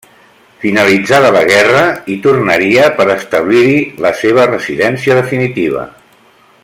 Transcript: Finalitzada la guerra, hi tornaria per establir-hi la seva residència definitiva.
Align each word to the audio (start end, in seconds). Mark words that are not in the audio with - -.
Finalitzada 0.61 1.27
la 1.35 1.43
guerra, 1.49 1.83
hi 2.13 2.17
tornaria 2.23 2.87
per 3.01 3.07
establir-hi 3.17 3.77
la 4.07 4.13
seva 4.23 4.49
residència 4.53 5.19
definitiva. 5.21 5.87